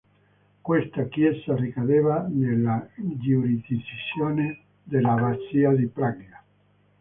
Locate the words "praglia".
5.85-6.43